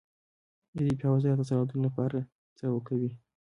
دفاع 0.75 1.11
وزارت 1.15 1.37
د 1.39 1.43
سرحدونو 1.49 1.81
لپاره 1.87 2.17
څه 2.57 2.65
کوي؟ 2.87 3.11